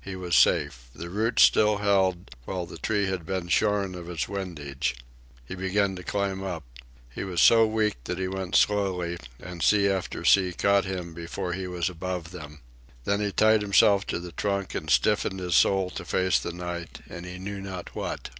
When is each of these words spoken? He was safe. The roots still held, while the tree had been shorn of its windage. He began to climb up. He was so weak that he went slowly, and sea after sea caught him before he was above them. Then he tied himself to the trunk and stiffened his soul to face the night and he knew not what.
He 0.00 0.14
was 0.14 0.36
safe. 0.36 0.86
The 0.94 1.10
roots 1.10 1.42
still 1.42 1.78
held, 1.78 2.30
while 2.44 2.64
the 2.64 2.78
tree 2.78 3.06
had 3.06 3.26
been 3.26 3.48
shorn 3.48 3.96
of 3.96 4.08
its 4.08 4.28
windage. 4.28 4.94
He 5.44 5.56
began 5.56 5.96
to 5.96 6.04
climb 6.04 6.44
up. 6.44 6.62
He 7.12 7.24
was 7.24 7.40
so 7.40 7.66
weak 7.66 7.96
that 8.04 8.16
he 8.16 8.28
went 8.28 8.54
slowly, 8.54 9.18
and 9.40 9.64
sea 9.64 9.88
after 9.88 10.24
sea 10.24 10.52
caught 10.52 10.84
him 10.84 11.12
before 11.12 11.54
he 11.54 11.66
was 11.66 11.90
above 11.90 12.30
them. 12.30 12.60
Then 13.04 13.20
he 13.20 13.32
tied 13.32 13.62
himself 13.62 14.06
to 14.06 14.20
the 14.20 14.30
trunk 14.30 14.76
and 14.76 14.88
stiffened 14.88 15.40
his 15.40 15.56
soul 15.56 15.90
to 15.90 16.04
face 16.04 16.38
the 16.38 16.52
night 16.52 17.00
and 17.08 17.26
he 17.26 17.40
knew 17.40 17.60
not 17.60 17.92
what. 17.92 18.30